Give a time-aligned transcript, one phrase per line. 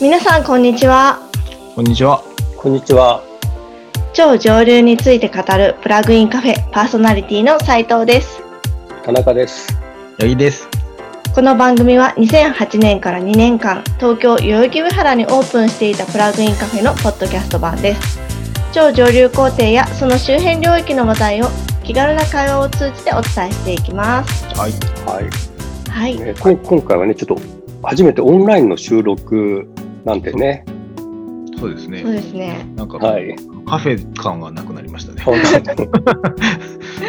[0.00, 1.20] 皆さんこんにちは
[1.76, 2.24] こんにちは。
[2.56, 3.22] こんにちは。
[4.14, 8.40] 超上流について語るプラグインカフェパーソナリティの斉藤です
[9.04, 9.76] 田中です。
[10.18, 10.68] 八木です。
[11.34, 18.18] この番組は2008年から2年間東京代々木上原にオープンしていたプラグインカフェのポッドキャスト版です
[18.72, 21.48] 超上流工程やその周辺領域の話題を
[21.84, 24.72] 気軽な会話を通じてお伝えしていきますはい。
[25.04, 25.30] はい。
[25.90, 29.68] はい、ね、こ今回はね、ちょっと初めてオンラインの収録
[30.04, 30.64] なんでね。
[31.58, 32.00] そうですね。
[32.02, 33.36] そうですねなんか、はい。
[33.66, 35.22] カフェ感がなくなりましたね。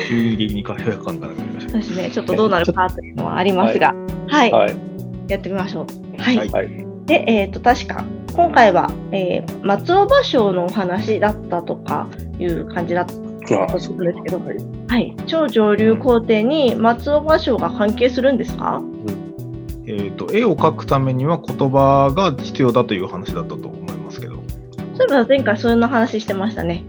[0.09, 1.83] 急激 にカフェ感がなくなりましたね。
[1.83, 3.95] そうですねちょっとどうなるかというのはありますが
[4.27, 4.75] はい、はい。
[5.29, 6.67] やってみましょうはい、はいはい。
[7.05, 12.07] で、えー、と確か今回は、えー松尾芭蕉のお話だったとか
[12.39, 13.13] いう感じだった
[13.63, 14.57] あそうですけどはい。
[14.87, 18.81] はい、超上流工程に松尾芭蕉が関係するんですか？
[19.93, 24.35] えっ、と、絵を描くためには言葉が必要だという話だったと思いますけど。
[24.95, 26.85] そういえば前回そういうの話してましたね。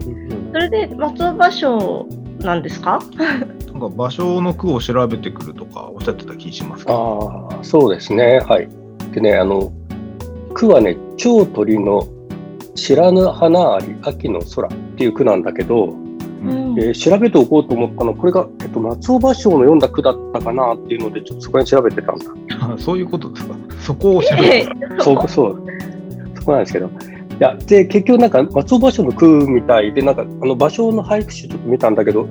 [0.53, 2.99] それで松尾芭蕉なんですか？
[3.17, 7.49] なんか芭蕉の句を調べてくるとかおっしゃってた気しますけど。
[7.51, 8.39] ああ、そうですね。
[8.47, 8.69] はい。
[9.11, 9.73] でね、あの、
[10.53, 12.07] 句はね、蝶鳥の
[12.75, 22.25] 知らぬ花あり秋の空っていう句なんだけど、うんえー調べておこうと思ったのこれが、えっと、松尾芭蕉の読んだ句だったかなっていうので、ちょっとそこに調べてたんだ。
[22.77, 23.55] そういうことですか？
[23.79, 24.67] そこを調べえて。
[24.99, 25.63] そうそう。
[26.35, 26.87] そこなんですけど。
[26.87, 26.89] い
[27.39, 32.27] や、で、結局なんか松尾芭蕉の句みたいで、なんかあの芭蕉の俳句集ちょっと見たんだけど、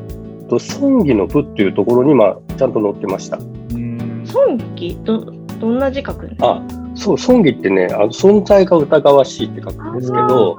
[0.49, 3.39] と尊義の句っていうところに、まあ、ちゃんと載ってました。
[3.39, 5.25] うん尊義ど
[5.61, 6.49] どんな字書くんですか？
[6.49, 6.63] あ、
[6.95, 10.57] そう、尊義ってね、あの存在が疑わしいって書くんですけど、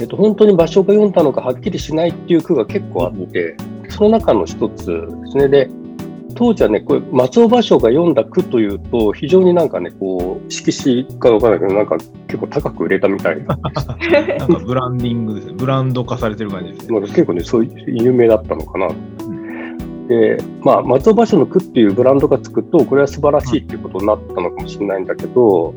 [0.00, 3.56] えっと、本当に芭蕉が読んだのかはっきりしないっていう句が結構あって、
[3.88, 5.48] その中の一つですね。
[5.48, 5.70] で、
[6.34, 13.56] 当時はね、これ松尾芭蕉が読んだ句というと、非常になんかね、こう、色紙かわからないけど、なんか結構高く売れたみたいな。
[13.56, 15.54] なんかブランディングですね。
[15.56, 17.00] ブランド化されてる感じですね。
[17.00, 18.88] まあ、結構ね、そういう有名だったのかな。
[20.08, 25.74] で、まあ、松尾芭蕉の句っていうブランドがつくと、これは素晴らしいっていうことになったのかもしれないんだけど、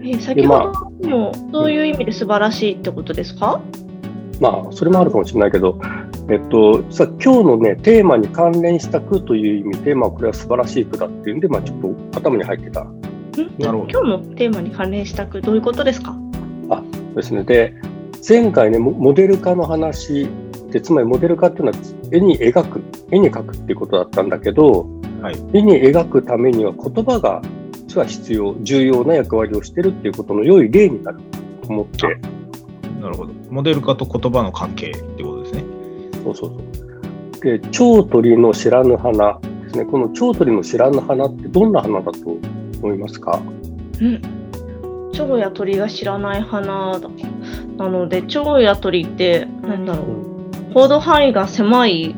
[0.00, 3.60] えー先ほどもそういう意味で素晴らしいってことですか？
[4.40, 5.80] まあ、それもあるかもしれないけど、
[6.28, 13.00] えっと、実は今日のね、テーマに関連した句という意味で、まあ、これは素晴らしい句だっていうんで、まあ、ちょっと頭に入ってたん
[13.58, 16.16] なるほど今日のテーマに関連したくどういうことですか？
[17.14, 17.44] ですね。
[17.44, 17.74] で、
[18.28, 20.28] 前回ね、モモデル化の話
[20.70, 21.78] で、つまりモデル化っていうのは
[22.10, 24.86] 絵に描く、絵に描くっていうことだったんだけど、
[25.22, 27.40] はい絵に描くためには言葉が
[27.86, 31.20] 実は必要、重要な役割をしてるっていうことの良い例になる
[31.62, 32.06] と思って、
[33.00, 33.32] なるほど。
[33.48, 35.25] モデル化と言葉の関係ってことですね。
[36.34, 37.40] そうそうそう。
[37.40, 39.84] で、蝶鳥の知らぬ花ですね。
[39.84, 42.38] この蝶鳥の知らぬ花ってどんな花だと
[42.82, 43.40] 思いますか？
[44.00, 44.22] うん
[45.12, 47.08] 蝶や鳥が知らない花だ
[47.78, 52.14] なので蝶や鳥ってなんだろう報道範囲が狭い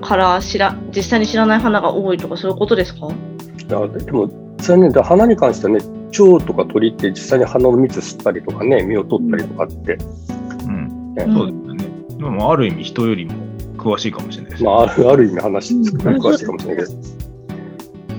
[0.00, 3.06] から知ら実際に知らない花が多いとかそういうことですか？
[3.06, 3.10] い
[3.70, 4.26] やでも、
[4.58, 5.80] 実際ね、で花に関してはね、
[6.10, 9.96] 蝶とか鳥って実際に花の蜜吸ったりとかね、実を取ったりとかって、
[10.66, 11.14] うん。
[11.14, 11.61] ねうんそうですよね。
[12.30, 13.32] でも、ある意味人よりも
[13.76, 14.68] 詳しいかもしれないですね。
[14.68, 16.98] まあ、あるある意味話うん詳しいかもしれないけど。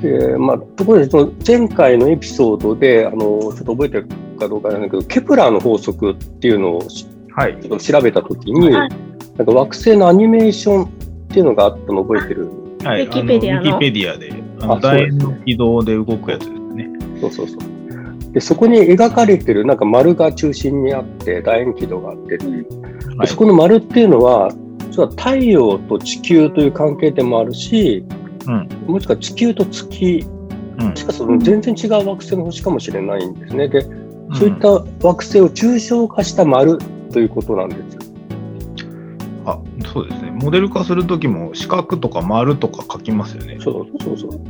[0.01, 7.53] でまあ、ところでその前回のエピソードであのちょっと覚えてるかどうかなんだけどケプラーの法則っていうのをちはい。
[7.53, 8.89] ょっと調べたときに、はい
[9.37, 10.89] なんか惑星のアニメーションっ
[11.29, 12.51] ていうのがあったの覚えてる？
[12.83, 16.89] はい、ウィキペディアのあのウィキペディアで、あのあそうですね楕円の軌道で動くやつですね。
[17.19, 17.57] そうそうそう。
[18.33, 24.51] で、そこに描かれてるなんか丸が中心にあって、楕円軌道があってっていう、ではいそこの丸っていうのは、
[24.89, 28.05] 実は太陽と地球という関係でもあるし、
[28.47, 30.25] うんもしくは地球と月、
[30.79, 33.67] うんしかその全然違う惑星の星かもしれないんですね。
[33.67, 33.81] で、
[34.33, 34.69] そういった
[35.07, 36.79] 惑星を抽象化した丸
[37.11, 38.01] ということなんですよ。
[39.45, 39.59] あ、
[39.93, 40.31] そうですね。
[40.31, 43.57] モデル化するときも四角とか丸とか書きますよね。
[43.59, 44.41] そうそうそう。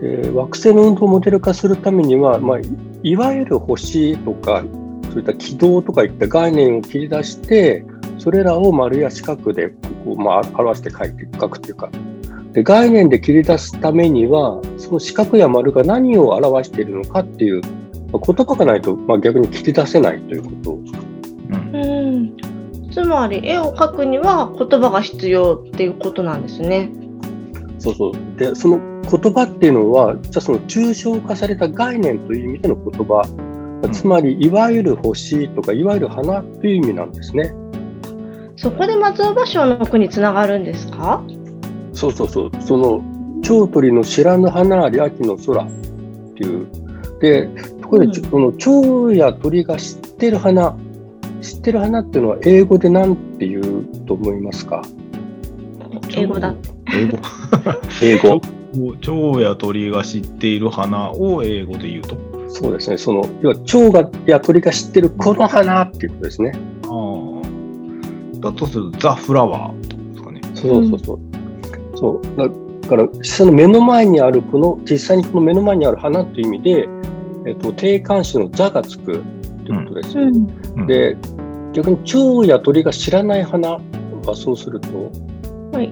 [0.00, 2.64] で惑星の運動をモデル化するためには、まあ、い
[3.02, 4.64] いわゆる星とか、
[5.10, 7.84] そういった軌道とかいった概念を切り出して、
[8.18, 9.70] それらを丸や四角で
[10.04, 11.90] こう、まあ、表して書いて書くっていうか、
[12.52, 17.60] で概念で切り出すためには、その四角や丸が何を表しているのかっていう、
[18.12, 20.78] まあ、言葉がないと、まあ、逆に切り出せないということう
[21.52, 22.36] んうん
[22.96, 26.90] つまり絵を描くには言葉が必要っていうことなんですね。
[27.78, 28.12] そうそう。
[28.38, 33.22] で、その言葉っていうのは、じゃあその抽象化された概念という意味での言葉、
[33.92, 37.54] つまりいわゆる星とかいわゆる花という意味なんですね。
[38.56, 41.22] そこで松尾芭蕉の句につながるんですか？
[41.92, 42.50] そうそうそう。
[42.60, 43.02] その
[43.42, 45.68] 蝶鳥の知らぬ花あり秋の空っ
[46.34, 46.66] ていう。
[47.20, 47.48] で、
[47.80, 50.76] ところで、この蝶や鳥が知ってる花、
[51.40, 54.82] 知ってる花っていうのは英語で何て言うと思いますか？
[56.16, 56.54] 英語だ。
[56.94, 57.18] 英語。
[58.02, 58.40] 英語。
[59.00, 62.96] 蝶や鳥が知っている花を英語で言うとそうですね。
[62.96, 66.52] その、要は蝶がや鳥が知ってるこの花っていうことですね。
[66.84, 68.40] ああ。
[68.40, 70.40] だとすると、ザ・フラワーってことですかね。
[70.54, 71.18] そうそうそう。
[71.96, 76.88] そうだから、実際の目の前にある、この、実際にこの目の前にある花という意味で、
[77.46, 79.22] えっと、定冠詞のザがつく
[79.66, 80.18] ということです。
[80.18, 81.16] うんで、
[81.72, 83.80] 逆に蝶や鳥が知らない花は
[84.34, 85.10] そうすると、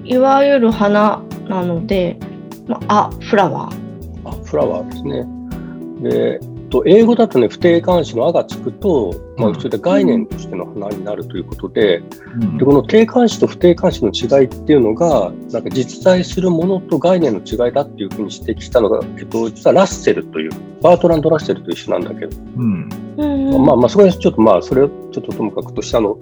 [0.05, 2.19] いわゆる花なので、
[2.67, 4.29] まあ、あ、フラワー。
[4.29, 5.27] あ、フラワーですね。
[6.03, 12.03] で、えっと英語だとね、不定冠詞の「あ」がつくと、まあ、うんそれで概念としての花になるということで、
[12.41, 20.51] うんでこの定冠詞と不定冠詞の違いっていうのが、なんか実在するものと概念の違いだっていうふうに指摘したのが、えっと、実はラッセルという、
[20.83, 22.89] バートランド・ラッセルと一緒なんだけど、うん。
[23.17, 26.19] うんまあまあ、それはちょっとまあ、それをちょっとともかくとして、あの、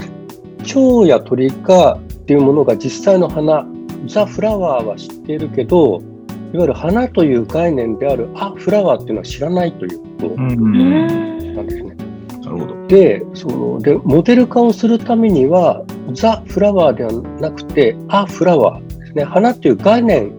[0.65, 3.67] 蝶や鳥がっていうものが実際の花、
[4.06, 6.03] ザ・フラワーは知っているけど、
[6.52, 10.20] いわゆる花という概念であるあ、フラワーっていうのは知らないというこう。
[10.20, 11.94] となんですね。
[12.43, 12.87] なるほど。
[12.88, 15.82] で、そのでモデル化をするためには、
[16.12, 19.25] ザ・フラワーではなくて、ア・フラワーですね。
[19.25, 20.32] 花という概念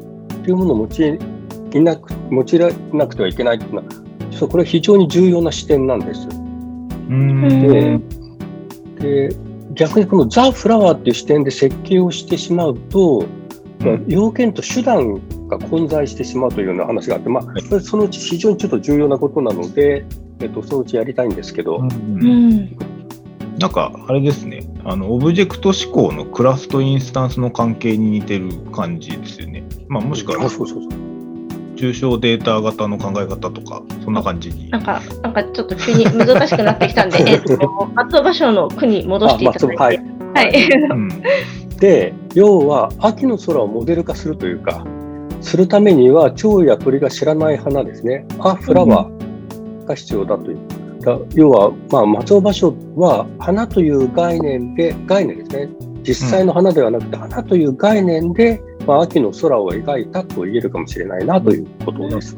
[0.44, 3.84] というものを用いなく用いなくてはいけないというのは、
[4.30, 6.28] 実はこれは非常に重要な視点なんです。
[7.10, 8.04] うん。
[9.00, 9.36] で
[9.74, 13.30] 逆にこのザ・フラワーっていう視点で設計をしてしまうと、まあ
[14.08, 20.06] 要件と手段が混在してしまうというような話があって、まあ、それそのうち非常にちょっと重要なことなので、
[20.40, 22.78] えっと、そのうちやりたいんですけど、うんうん
[23.60, 24.64] なんか、あれですね。
[24.84, 29.64] あの、オブジェクト思考のクラスとインスタンスの関係に似てる感じですよね。
[29.88, 30.90] まあ、もしくはあ、そうそうそう
[31.76, 34.72] 抽象データ型の考え方とか、そんな感じに。
[34.72, 39.76] なんか、なんかちょっと急に難しくなってきたんで、 えっと、松尾芭蕉の句に戻していただいて。
[39.76, 40.70] はいはい。
[40.90, 41.10] うん。
[41.78, 44.86] で要は秋の空をモデル化するというか
[45.42, 50.60] するためには蝶や鳥が知らない花ですねアフラワーが必要だという。
[51.02, 55.70] だ要は、まあ、松尾芭蕉は花という概念で概念ですね
[56.04, 62.36] 実際の花ではなくて、花という概念で、まあ、秋の空を描いたと言えるかもしれないなということです。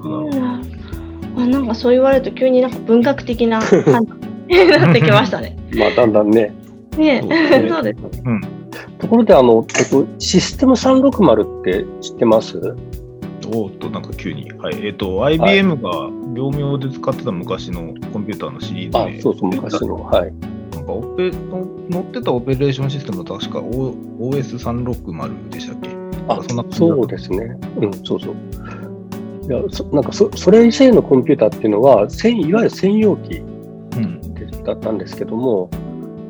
[1.37, 4.05] あなんかそう言われると急になんか文学的な感
[4.47, 5.57] じになってきましたね。
[5.75, 6.53] まあ、だんだんね。
[6.97, 8.41] ねそうですねそうですね。
[8.99, 12.57] ところであの、えっと、システム360って知ってます？
[13.47, 14.51] おーっと、なんか急に。
[14.53, 14.85] はい。
[14.85, 15.91] えっ、と、IBM が
[16.33, 19.95] 業務用で使ってた昔のコンピューターのシリーズで、あそうそう、昔の。
[20.03, 20.33] はい。
[20.71, 25.89] なんかオペの乗ってたオペレーションシステムは確か O- OS360 でしたっけ？
[26.27, 27.37] あそんな感じだそうですね。
[27.77, 28.35] うん、そうそう。
[29.43, 34.19] いやそなんかそそれ以前のコンピューターっていうのは、専いわゆる専用機うん。
[34.63, 35.69] だったんですけども、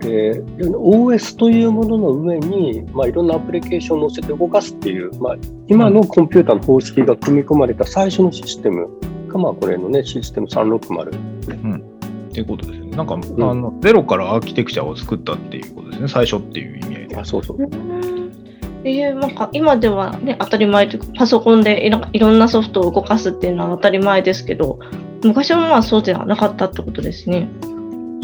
[0.05, 5.35] で OS というものの上に、まあ、いろんなアプリケーションを載せて動かすっていう、まあ、
[5.67, 8.87] 今のコンピューターの方式が組み込まれた最初のシステム
[9.27, 11.95] が、まあ、これのね、システム360。
[12.35, 12.97] っていうことですよね。
[12.97, 16.07] なんか、んあのゼロからアーキテクチャを作ったっていうことですね。
[16.09, 17.15] 最初っていう意味合いで。
[17.15, 17.57] あそうそう。
[17.61, 24.77] っていうなんか今ではね当たり前というかパソコンでいろいろんなソフトを動かすっていうのは当たり前ですけど
[25.23, 27.49] 昔はまあそうではなかったってことですね。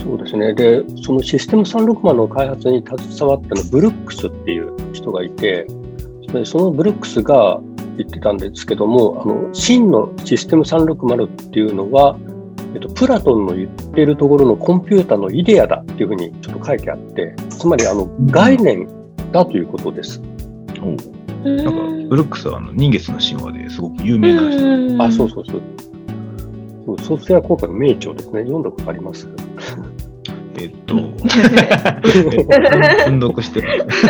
[0.03, 0.53] そうですね。
[0.53, 5.67] で、そのシステム360の開発に携わったのブルックスっていう人がいて、
[6.34, 7.60] でそのブルックスが
[7.98, 12.17] 言ってたんですけども、あの真のシステム360っていうのは、
[12.74, 18.88] えっと、プラトンの言ってるところのコンピューターのイデアだっていうふうにちょっと書いてあって、つまりあの概念
[19.31, 20.22] だということです。
[20.81, 20.96] おう
[21.43, 21.72] なんか、
[22.08, 25.03] ブルックスはあの人月の神話ですごく有名な人。
[25.03, 25.62] あ、そうそうそう。
[26.86, 28.41] そうソフトウェア効果の名著ですね。
[28.41, 29.27] 読んだことあります？
[30.58, 31.12] えっと、 分
[33.22, 34.05] 読してます。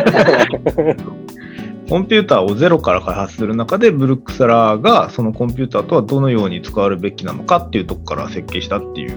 [1.89, 9.15] コンピューターをゼロから開発する中で、ブルックスラーがそのコンピューターとはどのように使われるべきなのかっていうところから設計したっていう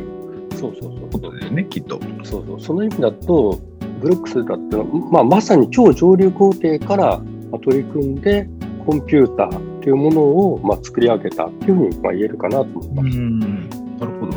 [0.57, 1.11] そうそうそう。
[1.13, 2.01] ことですね、きっと。
[2.25, 3.61] そうそうその意味だと、
[4.01, 7.19] ブルックスだってのは、まあ、まさに超上流工程から
[7.51, 8.49] まあ取り組んで、
[8.85, 13.84] コンピューターというものをまあ作り上げたというふうにまあ言えるかなと思います。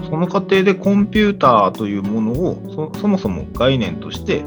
[0.09, 4.43] その過程でコンピューターというものをそそもそも概念として、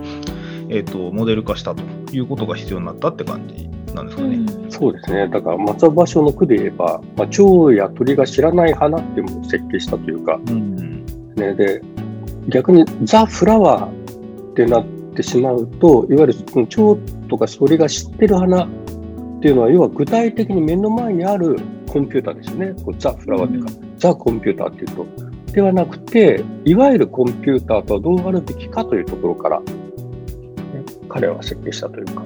[0.69, 4.38] えっとモデル化したということが必要になったって感じなんですかね。
[4.71, 5.29] そうですね。
[5.29, 11.83] だから松尾芭蕉の句で言えば、まあ、蝶や鳥が知らない花っていうものを設計したというか、うんね、で
[12.49, 16.35] 逆にザ・フラワーってなってしまうといわゆる
[16.69, 16.97] 蝶
[17.29, 18.69] とか鳥が知ってる花っ
[19.40, 21.57] ていうのは要は具体的に目の前にある
[21.88, 29.66] コンピューターですよねこうザ・フラワーっていうか、ザ・コンピューターっていうとではなくて、いわゆるコンピューターとはどうあるべきかというところから、ね
[31.09, 32.23] 彼は設計したというか。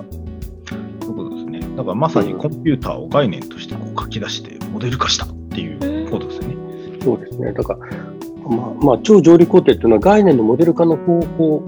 [0.68, 1.60] そういうことですね。
[1.76, 6.56] だからまさにコンピューターを概念としてこう書き出してモデル化したっていうことですよね。
[7.02, 7.52] そうですね。
[7.52, 7.78] だから、
[8.48, 11.62] まあ、まあ、超上流工程っていうのは概念のモデル化の方法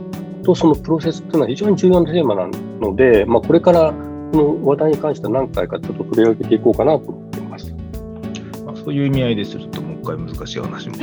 [0.44, 2.48] とそのプロセスっていうのは非常に重要なテーマな
[2.80, 3.92] ので、まあ、これから
[4.32, 7.74] この話題に関しては何回かちょっと取り上げていこうかなと思っています。
[8.64, 10.96] まあ、そういう意味合いですると回難しい話も。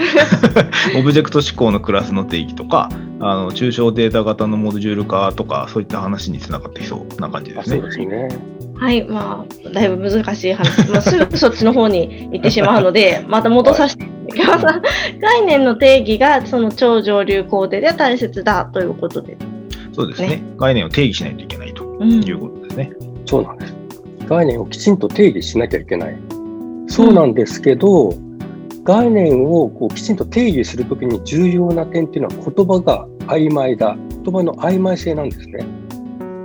[0.98, 7.78] オブジェクト思考のクラスの定義とか、あの抽象データ型のモジュール化とか、そういった話につながってきそうな感じですね。
[7.78, 8.30] そうですね。
[8.76, 14.08] はい、まあ、だいぶ難しい話、まあ、すぐそっちの方に行ってしまうので、 また戻させてい
[14.42, 14.82] ただきます。
[15.22, 19.38] 概念の定義がその超上流工程では大切だということで。
[19.94, 22.92] そうですねね概念を定義しないといけないとうんいうことですね。
[23.26, 23.76] そうなんです。
[24.28, 26.18] 概念をきちんと定義しなきゃいけない。
[26.88, 28.14] そうなんですけど、
[28.84, 33.96] 概念をこうきちんと定義するときに重要な点っていうのは言葉が曖昧だ。
[34.24, 35.66] 言葉の曖昧性なんですね。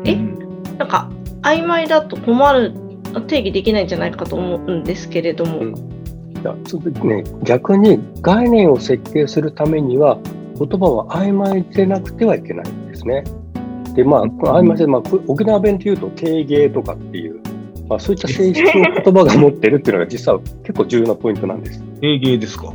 [0.05, 0.13] え？
[0.15, 0.39] うん
[0.79, 1.11] なんか、
[1.43, 2.73] 曖昧だと困る、
[3.27, 5.59] 定義できないんじゃないかと思うんですけれども。
[5.59, 10.21] うんいやちょっとね、逆に概念を設計するためには
[10.57, 13.25] 言葉は曖昧でなくてはいけないんですね。
[13.97, 17.41] で、まあ、この曖昧性、まあ、こ沖縄弁でいうと定芸とかっていう、
[17.89, 21.83] まあ、そういった性質を言葉が持ってるっていうのが実は結構重要なポイントなんです。
[22.01, 22.73] 定芸ですか？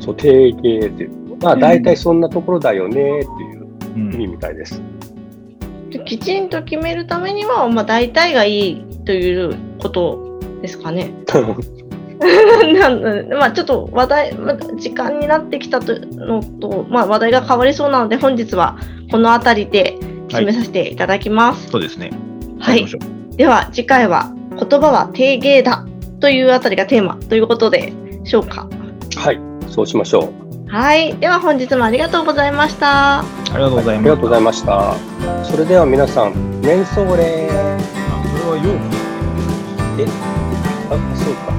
[0.00, 1.10] そう、定芸っていう。
[1.42, 3.20] まあ、大体そんなところだよねってい
[3.56, 3.66] う
[3.96, 4.80] うん意味みたいです。
[5.90, 11.12] できちんと決めるためには、まあ、大体がいいということですかね。
[12.80, 18.78] なんまあ、ちょっと話題、まあ、時間になってきたとのと、まあ、話題が変わりそうなので、本日は
[19.10, 19.96] この辺りで
[20.28, 21.68] 締めさせていただきます。
[21.70, 22.10] そうですね。
[22.58, 22.86] はい。
[23.36, 25.84] では、次回は言葉は定芸だ
[26.20, 27.92] というあたりがテーマということで
[28.24, 28.66] しょうか？
[29.16, 30.32] はい、そうしましょ
[30.66, 30.70] う。
[30.70, 31.16] はい。
[31.18, 33.20] では、本日もありがとうございました。
[33.20, 33.98] ありがとうございます。
[33.98, 34.96] ありがとうございました。
[35.44, 37.48] それでは皆さん、年相礼。
[37.50, 37.78] あ
[38.26, 38.76] それはよう
[40.00, 40.04] え、
[40.90, 41.52] あ、そうか。